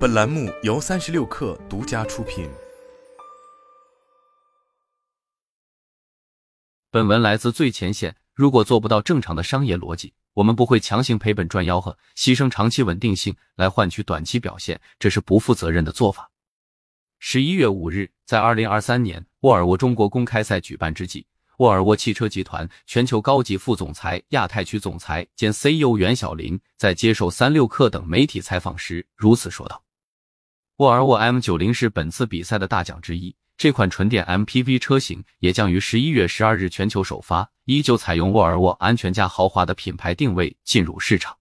[0.00, 2.48] 本栏目由三十六氪独家出品。
[6.90, 8.16] 本文来自最前线。
[8.32, 16.30] 如果做不到正常的商业逻辑，我们不会强行赔本赚吆喝，牺牲长期稳定性来换取短期表现，这是不负责任的做法。
[17.18, 21.26] 十一月五日，在二零二三年沃尔沃中国公开赛举办之际。
[21.58, 29.84] 沃尔沃汽车集团全球高级副总裁、亚太区总裁兼 CEO 袁晓林在接受三六氪等媒体采访时如此说道
[30.80, 41.36] ：“沃尔沃 M90 是本次比赛的大奖之一，这款纯电 MPV 车型也将于十一月十二日全球首发，依旧采用沃尔沃安全加豪华的品牌定位进入市场。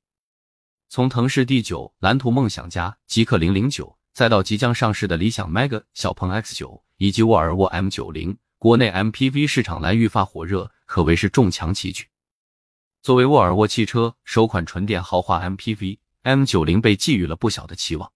[0.90, 12.08] 从腾势 D9、蓝图梦想家、极氪零零九，再到即将上市的理想 Mega、小鹏 X9 以及沃尔沃 M90。”国内 MPV 市场来愈发火热，可谓是众强齐举。
[13.02, 18.12] 作为沃尔沃汽车首款纯电豪华 MPV，M90 被寄予了不小的期望。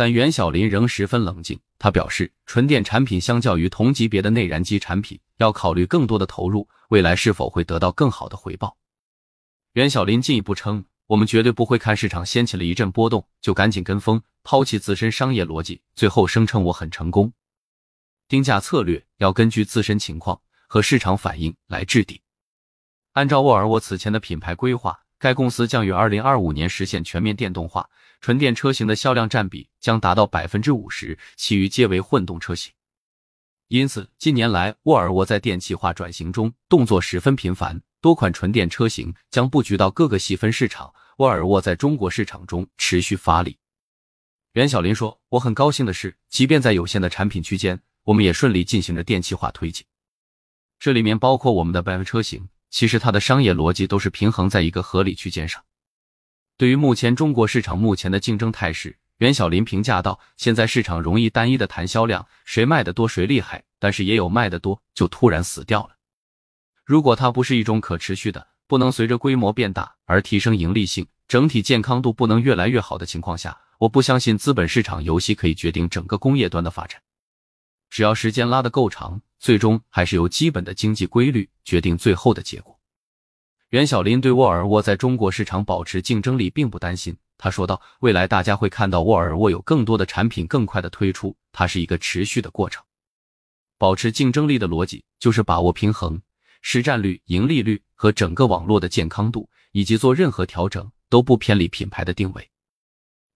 [0.00, 8.78] 但袁小林仍十分冷静，他表示，纯电产品相较于同级别的内燃机产品，要考虑更多的投入，未来是否会得到更好的回报。
[9.74, 17.30] 袁小林进一步称，我们绝对不会看市场掀起了一阵波动，就赶紧跟风，抛弃自身商业逻辑，最后声称我很成功。
[18.26, 22.18] 定价策略要根据自身情况和市场反应来制定。
[23.12, 27.88] 按照沃尔沃此前的品牌规划，该公司将于二零二五年实现全面电动化，
[28.20, 32.72] 纯电车型的销量占比将达到百分之五十，其余皆为混动车型。
[33.68, 40.92] 因此，近年来沃尔沃在电气化转型中动作十分频繁，多款纯电车型将布局到各个细分市场。
[41.18, 43.58] 沃尔沃在中国市场中持续发力。
[44.54, 49.84] 袁小林说：“我很高兴的是，即便在有限的产品区间。”我们也顺利进行着电气化推进，
[50.78, 52.48] 这里面包括我们的 BEV 车型。
[52.70, 55.62] 其实它的商业逻辑都是平衡在一个合理区间上。
[56.56, 65.96] 对于目前中国市场目前的竞争态势，袁小林评价道：“现在市场容易单一的谈销量，谁卖的多谁厉害，但是也有卖的多就突然死掉了。
[66.84, 77.00] 如果它不是一种可持续的，不能随着规模变大而提升盈利性，整体健康度不能越来越好的情况下，我不相信资本市场游戏可以决定整个工业端的发展。”
[77.90, 82.78] 只要时间拉得够长，最终还是由基本的经济规律决定最后的结果。
[83.70, 92.82] 袁小林对沃尔沃在中国市场保持竞争力并不担心，他说道：“未来大家会看到沃尔沃有更多的产品更快的推出，它是一个持续的过程。
[93.76, 96.20] 保持竞争力的逻辑就是把握平衡，
[96.62, 102.50] 市占率、盈利率和整个网络的健康度，以及做任何调整都不偏离品牌的定位。”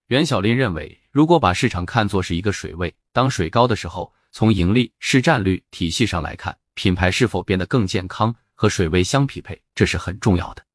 [0.08, 4.12] 袁小林认为，如果把市场看作是一个水位，当水高的时候。
[4.34, 10.66] 从盈利、市占率体系上来看，品牌是否变得更健康和水位相匹配，这是很重要的。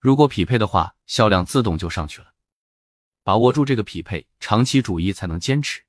[0.00, 2.32] 如果匹配的话，销量自动就上去了。
[3.22, 5.80] 把握住这个匹配，长期主义才能坚持。